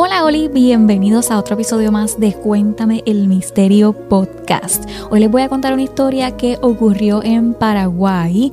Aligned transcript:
Hola 0.00 0.24
Oli, 0.24 0.46
bienvenidos 0.46 1.32
a 1.32 1.38
otro 1.40 1.54
episodio 1.54 1.90
más 1.90 2.20
de 2.20 2.32
Cuéntame 2.32 3.02
el 3.04 3.26
Misterio 3.26 3.92
Podcast. 3.92 4.88
Hoy 5.10 5.18
les 5.18 5.28
voy 5.28 5.42
a 5.42 5.48
contar 5.48 5.72
una 5.72 5.82
historia 5.82 6.36
que 6.36 6.56
ocurrió 6.62 7.20
en 7.24 7.52
Paraguay 7.52 8.52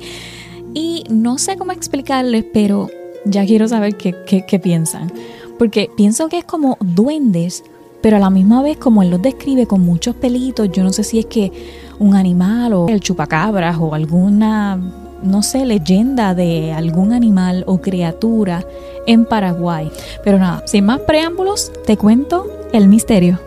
y 0.74 1.04
no 1.08 1.38
sé 1.38 1.56
cómo 1.56 1.70
explicarles, 1.70 2.44
pero 2.52 2.90
ya 3.24 3.46
quiero 3.46 3.68
saber 3.68 3.96
qué, 3.96 4.12
qué, 4.26 4.58
piensan. 4.58 5.12
Porque 5.56 5.88
pienso 5.96 6.28
que 6.28 6.38
es 6.38 6.44
como 6.44 6.78
duendes, 6.80 7.62
pero 8.02 8.16
a 8.16 8.18
la 8.18 8.28
misma 8.30 8.60
vez 8.60 8.76
como 8.76 9.04
él 9.04 9.10
los 9.10 9.22
describe 9.22 9.68
con 9.68 9.82
muchos 9.82 10.16
pelitos, 10.16 10.68
yo 10.72 10.82
no 10.82 10.92
sé 10.92 11.04
si 11.04 11.20
es 11.20 11.26
que 11.26 11.52
un 12.00 12.16
animal 12.16 12.72
o 12.72 12.88
el 12.88 12.98
chupacabras 12.98 13.76
o 13.78 13.94
alguna 13.94 15.05
no 15.22 15.42
sé, 15.42 15.64
leyenda 15.64 16.34
de 16.34 16.72
algún 16.72 17.12
animal 17.12 17.64
o 17.66 17.78
criatura 17.78 18.64
en 19.06 19.24
Paraguay. 19.24 19.90
Pero 20.24 20.38
nada, 20.38 20.62
sin 20.66 20.84
más 20.84 21.00
preámbulos, 21.00 21.72
te 21.86 21.96
cuento 21.96 22.46
el 22.72 22.88
misterio. 22.88 23.40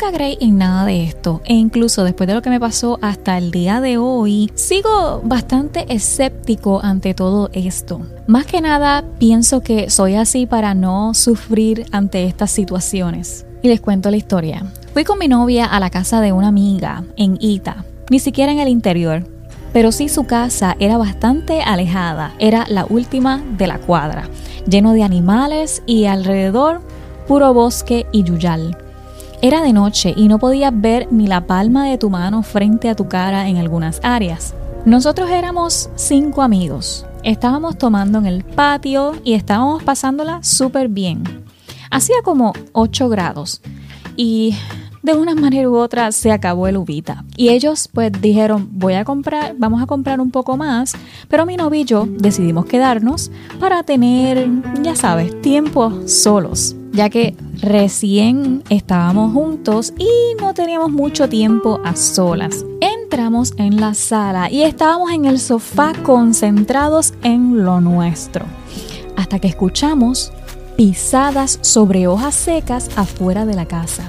Nunca 0.00 0.16
creí 0.16 0.38
en 0.40 0.56
nada 0.56 0.86
de 0.86 1.04
esto 1.04 1.42
e 1.44 1.52
incluso 1.52 2.04
después 2.04 2.26
de 2.26 2.32
lo 2.32 2.40
que 2.40 2.48
me 2.48 2.58
pasó 2.58 2.98
hasta 3.02 3.36
el 3.36 3.50
día 3.50 3.82
de 3.82 3.98
hoy, 3.98 4.50
sigo 4.54 5.20
bastante 5.22 5.84
escéptico 5.92 6.80
ante 6.82 7.12
todo 7.12 7.50
esto. 7.52 8.00
Más 8.26 8.46
que 8.46 8.62
nada, 8.62 9.04
pienso 9.18 9.60
que 9.60 9.90
soy 9.90 10.14
así 10.14 10.46
para 10.46 10.72
no 10.72 11.12
sufrir 11.12 11.84
ante 11.92 12.24
estas 12.24 12.50
situaciones. 12.50 13.44
Y 13.60 13.68
les 13.68 13.82
cuento 13.82 14.10
la 14.10 14.16
historia. 14.16 14.64
Fui 14.94 15.04
con 15.04 15.18
mi 15.18 15.28
novia 15.28 15.66
a 15.66 15.78
la 15.80 15.90
casa 15.90 16.22
de 16.22 16.32
una 16.32 16.48
amiga 16.48 17.04
en 17.16 17.36
Ita, 17.38 17.84
ni 18.08 18.20
siquiera 18.20 18.52
en 18.52 18.58
el 18.58 18.68
interior, 18.68 19.24
pero 19.74 19.92
sí 19.92 20.08
su 20.08 20.24
casa 20.24 20.76
era 20.80 20.96
bastante 20.96 21.60
alejada, 21.60 22.32
era 22.38 22.64
la 22.68 22.86
última 22.86 23.44
de 23.58 23.66
la 23.66 23.78
cuadra, 23.78 24.30
lleno 24.66 24.94
de 24.94 25.02
animales 25.02 25.82
y 25.84 26.06
alrededor 26.06 26.80
puro 27.28 27.52
bosque 27.52 28.06
y 28.12 28.22
yuyal. 28.22 28.78
Era 29.42 29.62
de 29.62 29.72
noche 29.72 30.12
y 30.16 30.28
no 30.28 30.38
podías 30.38 30.72
ver 30.74 31.08
ni 31.10 31.26
la 31.26 31.46
palma 31.46 31.86
de 31.86 31.98
tu 31.98 32.10
mano 32.10 32.42
frente 32.42 32.88
a 32.88 32.94
tu 32.94 33.08
cara 33.08 33.48
en 33.48 33.56
algunas 33.56 34.00
áreas. 34.02 34.54
Nosotros 34.84 35.30
éramos 35.30 35.90
cinco 35.96 36.42
amigos, 36.42 37.06
Estábamos 37.22 37.76
tomando 37.76 38.18
en 38.18 38.24
el 38.24 38.44
patio 38.44 39.12
y 39.24 39.34
estábamos 39.34 39.82
pasándola 39.82 40.42
súper 40.42 40.88
bien. 40.88 41.22
Hacía 41.90 42.16
como 42.22 42.54
8 42.72 43.10
grados 43.10 43.60
y 44.16 44.54
de 45.02 45.14
una 45.14 45.34
manera 45.34 45.68
u 45.68 45.76
otra 45.76 46.12
se 46.12 46.32
acabó 46.32 46.66
el 46.66 46.78
ubita. 46.78 47.24
Y 47.36 47.50
ellos 47.50 47.88
pues 47.92 48.10
dijeron, 48.22 48.68
voy 48.72 48.94
a 48.94 49.04
comprar, 49.04 49.54
vamos 49.58 49.82
a 49.82 49.86
comprar 49.86 50.18
un 50.20 50.30
poco 50.30 50.56
más, 50.56 50.94
pero 51.28 51.44
mi 51.44 51.56
novio 51.56 51.82
y 51.82 51.84
yo 51.84 52.06
decidimos 52.08 52.64
quedarnos 52.64 53.30
para 53.58 53.82
tener, 53.82 54.48
ya 54.82 54.96
sabes, 54.96 55.38
tiempo 55.42 55.92
solos, 56.06 56.74
ya 56.92 57.10
que 57.10 57.34
recién 57.60 58.62
estábamos 58.68 59.32
juntos 59.32 59.92
y 59.98 60.08
no 60.40 60.54
teníamos 60.54 60.90
mucho 60.90 61.28
tiempo 61.28 61.80
a 61.84 61.94
solas 61.96 62.64
entramos 63.10 63.54
en 63.56 63.80
la 63.80 63.94
sala 63.94 64.52
y 64.52 64.62
estábamos 64.62 65.10
en 65.10 65.24
el 65.24 65.40
sofá 65.40 65.94
concentrados 66.04 67.12
en 67.24 67.64
lo 67.64 67.80
nuestro, 67.80 68.44
hasta 69.16 69.40
que 69.40 69.48
escuchamos 69.48 70.32
pisadas 70.76 71.58
sobre 71.60 72.06
hojas 72.06 72.36
secas 72.36 72.88
afuera 72.94 73.46
de 73.46 73.54
la 73.54 73.66
casa. 73.66 74.08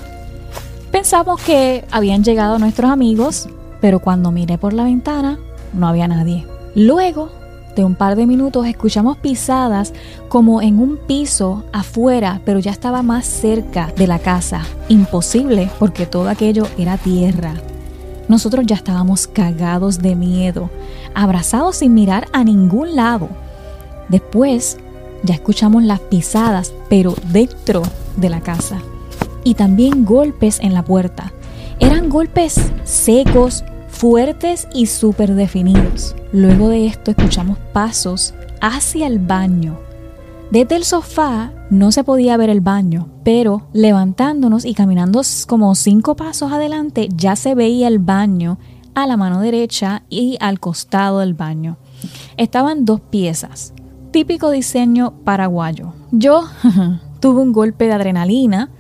Pensamos 0.92 1.42
que 1.42 1.84
habían 1.90 2.24
llegado 2.24 2.60
nuestros 2.60 2.92
amigos, 2.92 3.50
pero 3.82 4.00
cuando 4.00 4.32
miré 4.32 4.60
por 4.60 4.74
la 4.74 4.84
ventana 4.84 5.40
no 5.74 5.88
había 5.88 6.08
nadie. 6.08 6.46
Luego 6.76 7.32
de 7.76 7.86
un 7.86 7.96
par 7.96 8.16
de 8.16 8.26
minutos 8.26 8.66
escuchamos 8.66 9.18
pisadas 9.18 9.94
como 10.30 10.62
en 10.62 10.80
un 10.80 10.98
piso 10.98 11.64
afuera, 11.72 12.42
pero 12.46 12.60
ya 12.60 12.72
estaba 12.72 13.02
más 13.02 13.26
cerca 13.26 13.92
de 13.96 14.08
la 14.08 14.20
casa. 14.20 14.64
Imposible 14.90 15.70
porque 15.80 16.06
todo 16.06 16.30
aquello 16.30 16.68
era 16.78 16.98
tierra. 16.98 17.54
Nosotros 18.28 18.66
ya 18.66 18.76
estábamos 18.76 19.28
cagados 19.28 20.00
de 20.00 20.16
miedo, 20.16 20.70
abrazados 21.14 21.78
sin 21.78 21.94
mirar 21.94 22.28
a 22.34 22.44
ningún 22.44 22.96
lado. 22.96 23.30
Después 24.10 24.78
ya 25.24 25.34
escuchamos 25.34 25.84
las 25.84 26.00
pisadas, 26.00 26.74
pero 26.90 27.16
dentro 27.32 27.84
de 28.18 28.30
la 28.30 28.42
casa. 28.42 28.78
Y 29.44 29.56
también 29.56 30.06
golpes 30.06 30.60
en 30.60 30.74
la 30.74 30.84
puerta. 30.84 31.34
Eran 31.80 32.10
golpes 32.10 32.62
secos, 32.84 33.64
fuertes 34.02 34.68
y 34.74 34.88
súper 34.88 35.36
definidos. 35.36 36.16
Luego 36.34 36.68
de 36.68 36.88
esto 36.88 37.12
escuchamos 37.12 37.58
pasos 37.72 38.34
hacia 38.60 39.08
el 39.08 39.20
baño 39.20 39.78
desde 40.52 40.76
el 40.76 40.84
sofá 40.84 41.54
no 41.70 41.94
se 41.94 42.04
podía 42.04 42.36
ver 42.36 42.50
el 42.50 42.60
baño, 42.60 43.08
pero 43.24 43.70
levantándonos 43.72 44.66
y 44.66 44.74
caminando 44.74 45.22
como 45.48 45.74
cinco 45.76 46.18
pasos 46.18 46.52
adelante 46.52 47.08
ya 47.16 47.38
se 47.38 47.56
veía 47.56 47.88
el 47.88 48.00
baño 48.00 48.60
a 48.94 49.08
la 49.08 49.16
mano 49.16 49.40
derecha 49.40 50.04
y 50.10 50.36
al 50.42 50.60
costado 50.60 51.20
del 51.20 51.36
baño. 51.36 51.78
Estaban 52.36 52.84
dos 52.84 53.00
piezas, 53.00 53.74
típico 54.12 54.52
diseño 54.52 55.14
paraguayo. 55.24 55.94
Yo 56.12 56.44
tuve 57.22 57.42
un 57.42 57.54
golpe 57.54 57.86
de 57.86 57.94
adrenalina 57.94 58.72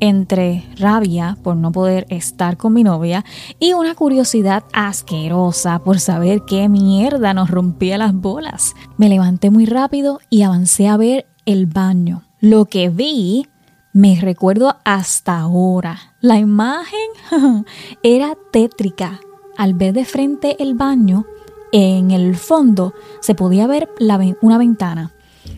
entre 0.00 0.64
rabia 0.78 1.36
por 1.42 1.56
no 1.56 1.72
poder 1.72 2.06
estar 2.08 2.56
con 2.56 2.72
mi 2.72 2.84
novia 2.84 3.24
y 3.58 3.72
una 3.72 3.94
curiosidad 3.94 4.64
asquerosa 4.72 5.78
por 5.80 6.00
saber 6.00 6.42
qué 6.46 6.68
mierda 6.68 7.34
nos 7.34 7.50
rompía 7.50 7.98
las 7.98 8.14
bolas. 8.14 8.74
Me 8.96 9.08
levanté 9.08 9.50
muy 9.50 9.66
rápido 9.66 10.20
y 10.30 10.42
avancé 10.42 10.88
a 10.88 10.96
ver 10.96 11.26
el 11.46 11.66
baño. 11.66 12.22
Lo 12.40 12.66
que 12.66 12.88
vi 12.88 13.48
me 13.92 14.20
recuerdo 14.20 14.76
hasta 14.84 15.38
ahora. 15.38 16.14
La 16.20 16.38
imagen 16.38 16.98
era 18.02 18.36
tétrica. 18.52 19.20
Al 19.56 19.74
ver 19.74 19.92
de 19.92 20.04
frente 20.04 20.62
el 20.62 20.74
baño, 20.74 21.26
en 21.72 22.12
el 22.12 22.36
fondo 22.36 22.94
se 23.20 23.34
podía 23.34 23.66
ver 23.66 23.88
una 24.40 24.58
ventana 24.58 25.12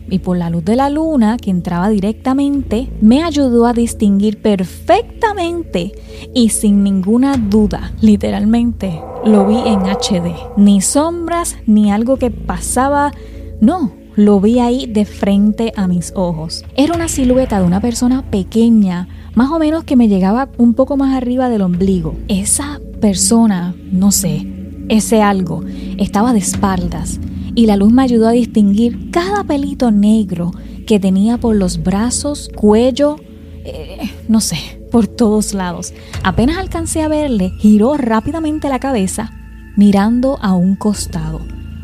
y 0.09 0.19
por 0.19 0.37
la 0.37 0.49
luz 0.49 0.65
de 0.65 0.75
la 0.75 0.89
luna 0.89 1.37
que 1.37 1.49
entraba 1.49 1.89
directamente 1.89 2.89
me 3.01 3.23
ayudó 3.23 3.65
a 3.65 3.73
distinguir 3.73 4.41
perfectamente 4.41 5.93
y 6.33 6.49
sin 6.49 6.83
ninguna 6.83 7.37
duda, 7.37 7.93
literalmente, 8.01 9.01
lo 9.25 9.47
vi 9.47 9.57
en 9.65 9.81
HD. 9.81 10.35
Ni 10.57 10.81
sombras 10.81 11.57
ni 11.65 11.91
algo 11.91 12.17
que 12.17 12.31
pasaba, 12.31 13.11
no, 13.59 13.93
lo 14.15 14.39
vi 14.41 14.59
ahí 14.59 14.85
de 14.87 15.05
frente 15.05 15.73
a 15.75 15.87
mis 15.87 16.11
ojos. 16.15 16.65
Era 16.75 16.93
una 16.93 17.07
silueta 17.07 17.59
de 17.59 17.65
una 17.65 17.79
persona 17.79 18.23
pequeña, 18.23 19.07
más 19.33 19.49
o 19.51 19.59
menos 19.59 19.83
que 19.83 19.95
me 19.95 20.07
llegaba 20.07 20.49
un 20.57 20.73
poco 20.73 20.97
más 20.97 21.15
arriba 21.15 21.49
del 21.49 21.61
ombligo. 21.61 22.15
Esa 22.27 22.79
persona, 22.99 23.73
no 23.91 24.11
sé, 24.11 24.45
ese 24.89 25.21
algo, 25.21 25.63
estaba 25.97 26.33
de 26.33 26.39
espaldas 26.39 27.19
y 27.55 27.65
la 27.65 27.75
luz 27.75 27.91
me 27.91 28.03
ayudó 28.03 28.27
a 28.27 28.31
distinguir 28.31 29.11
cada 29.11 29.43
pelito 29.43 29.91
negro 29.91 30.51
que 30.87 30.99
tenía 30.99 31.37
por 31.37 31.55
los 31.55 31.83
brazos, 31.83 32.49
cuello, 32.55 33.17
eh, 33.63 34.11
no 34.27 34.41
sé, 34.41 34.81
por 34.91 35.07
todos 35.07 35.53
lados. 35.53 35.93
Apenas 36.23 36.57
alcancé 36.57 37.01
a 37.01 37.07
verle, 37.07 37.51
giró 37.59 37.97
rápidamente 37.97 38.69
la 38.69 38.79
cabeza, 38.79 39.31
mirando 39.75 40.37
a 40.41 40.53
un 40.53 40.75
costado, 40.75 41.41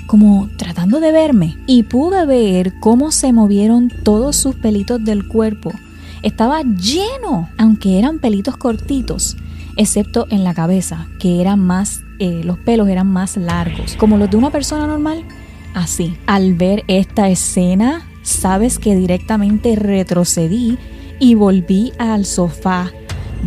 como 0.07 0.49
tratando 0.57 0.99
de 0.99 1.11
verme, 1.11 1.57
y 1.67 1.83
pude 1.83 2.25
ver 2.25 2.79
cómo 2.79 3.11
se 3.11 3.33
movieron 3.33 3.91
todos 4.03 4.35
sus 4.35 4.55
pelitos 4.55 5.03
del 5.03 5.27
cuerpo. 5.27 5.71
Estaba 6.23 6.63
lleno, 6.63 7.49
aunque 7.57 7.99
eran 7.99 8.19
pelitos 8.19 8.57
cortitos, 8.57 9.37
excepto 9.77 10.27
en 10.29 10.43
la 10.43 10.53
cabeza, 10.53 11.07
que 11.19 11.39
eran 11.39 11.59
más, 11.59 12.01
eh, 12.19 12.41
los 12.43 12.57
pelos 12.57 12.89
eran 12.89 13.07
más 13.07 13.37
largos, 13.37 13.95
como 13.95 14.17
los 14.17 14.29
de 14.29 14.37
una 14.37 14.49
persona 14.49 14.87
normal 14.87 15.23
así. 15.77 16.17
Al 16.25 16.55
ver 16.55 16.83
esta 16.87 17.29
escena, 17.29 18.07
sabes 18.23 18.79
que 18.79 18.95
directamente 18.95 19.75
retrocedí 19.75 20.77
y 21.19 21.35
volví 21.35 21.93
al 21.97 22.25
sofá, 22.25 22.91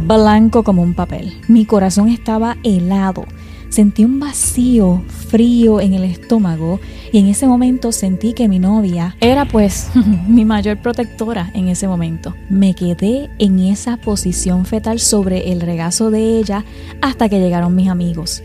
blanco 0.07 0.63
como 0.63 0.83
un 0.83 0.95
papel. 0.95 1.35
Mi 1.49 1.67
corazón 1.67 2.09
estaba 2.09 2.57
helado. 2.63 3.25
Sentí 3.69 4.05
un 4.05 4.19
vacío 4.19 5.03
frío 5.29 5.81
en 5.81 5.95
el 5.95 6.03
estómago 6.03 6.81
y 7.13 7.19
en 7.19 7.27
ese 7.27 7.47
momento 7.47 7.93
sentí 7.93 8.33
que 8.33 8.49
mi 8.49 8.59
novia 8.59 9.17
era 9.21 9.45
pues 9.45 9.91
mi 10.29 10.45
mayor 10.45 10.83
protectora 10.83 11.51
en 11.55 11.69
ese 11.69 11.87
momento. 11.87 12.35
Me 12.49 12.75
quedé 12.75 13.31
en 13.39 13.61
esa 13.61 13.97
posición 13.97 14.67
fetal 14.67 14.99
sobre 14.99 15.53
el 15.53 15.61
regazo 15.61 16.11
de 16.11 16.39
ella 16.39 16.65
hasta 17.01 17.29
que 17.29 17.39
llegaron 17.39 17.77
mis 17.77 17.89
amigos. 17.89 18.43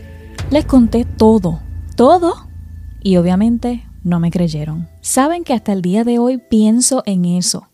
Les 0.50 0.64
conté 0.64 1.04
todo, 1.04 1.60
todo 1.96 2.45
y 3.06 3.18
obviamente 3.18 3.84
no 4.02 4.18
me 4.18 4.32
creyeron. 4.32 4.88
Saben 5.00 5.44
que 5.44 5.52
hasta 5.52 5.72
el 5.72 5.80
día 5.80 6.02
de 6.02 6.18
hoy 6.18 6.38
pienso 6.38 7.04
en 7.06 7.24
eso. 7.24 7.68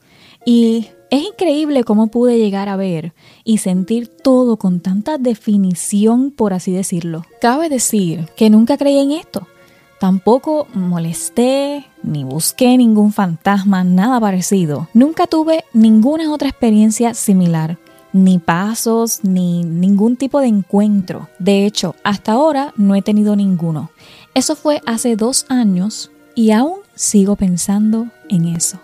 Y 0.44 0.88
Es 1.12 1.23
increíble 1.23 1.84
cómo 1.84 2.06
pude 2.06 2.38
llegar 2.38 2.70
a 2.70 2.76
ver 2.76 3.12
y 3.44 3.58
sentir 3.58 4.08
todo 4.08 4.56
con 4.56 4.81
tanta 4.81 5.19
definición, 5.19 6.31
por 6.31 6.55
así 6.55 6.73
decirlo. 6.73 7.26
Cabe 7.38 7.69
decir 7.69 8.31
que 8.34 8.49
nunca 8.49 8.79
creí 8.79 8.99
en 8.99 9.12
esto. 9.12 9.46
Tampoco 10.00 10.67
molesté 10.73 11.84
ni 12.02 12.25
busqué 12.25 12.79
ningún 12.79 13.12
fantasma, 13.12 13.84
nada 13.84 14.19
parecido. 14.20 14.88
Nunca 14.94 15.26
tuve 15.26 15.64
ninguna 15.75 16.32
otra 16.32 16.49
experiencia 16.49 17.12
similar, 17.12 17.79
ni 18.12 18.38
pasos, 18.38 19.20
ni 19.22 19.64
ningún 19.64 20.16
tipo 20.16 20.40
de 20.40 20.48
encuentro. 20.48 21.28
De 21.38 21.66
hecho, 21.66 21.94
hasta 22.04 22.32
ahora 22.32 22.72
no 22.76 22.94
he 22.94 23.02
tenido 23.02 23.36
ninguno. 23.36 23.90
Eso 24.34 24.56
fue 24.56 24.80
hace 24.86 25.16
dos 25.16 25.46
años 25.48 26.10
y 26.34 26.50
aún 26.50 26.78
sigo 26.94 27.36
pensando 27.36 28.06
en 28.28 28.46
eso. 28.46 28.78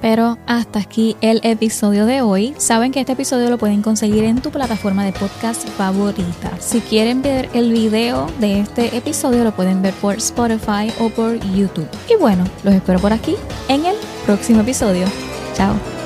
Pero 0.00 0.38
hasta 0.46 0.78
aquí 0.78 1.16
el 1.20 1.40
episodio 1.42 2.06
de 2.06 2.22
hoy. 2.22 2.54
Saben 2.56 2.90
que 2.90 3.00
este 3.00 3.12
episodio 3.12 3.50
lo 3.50 3.58
pueden 3.58 3.82
conseguir 3.82 4.24
en 4.24 4.40
tu 4.40 4.50
plataforma 4.50 5.04
de 5.04 5.12
podcast 5.12 5.68
favorita. 5.70 6.50
Si 6.58 6.80
quieren 6.80 7.20
ver 7.20 7.48
el 7.52 7.70
video 7.72 8.26
de 8.38 8.60
este 8.60 8.96
episodio 8.96 9.44
lo 9.44 9.52
pueden 9.52 9.82
ver 9.82 9.94
por 9.94 10.14
Spotify 10.16 10.90
o 11.00 11.10
por 11.10 11.38
YouTube. 11.54 11.88
Y 12.08 12.18
bueno, 12.18 12.44
los 12.64 12.74
espero 12.74 12.98
por 12.98 13.12
aquí 13.12 13.36
en 13.68 13.84
el 13.84 13.96
próximo 14.24 14.62
episodio. 14.62 15.06
Ciao. 15.60 15.99